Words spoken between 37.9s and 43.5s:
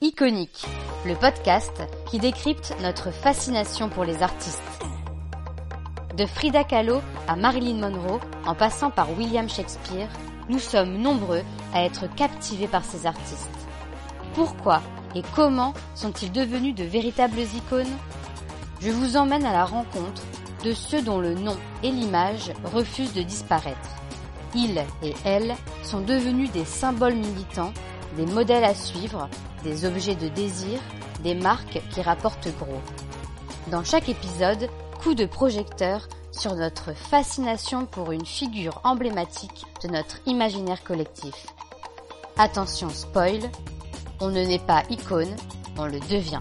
une figure emblématique de notre imaginaire collectif. Attention spoil,